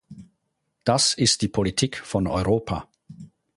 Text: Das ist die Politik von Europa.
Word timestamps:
Das 0.83 1.13
ist 1.13 1.43
die 1.43 1.47
Politik 1.47 1.95
von 1.99 2.25
Europa. 2.25 2.87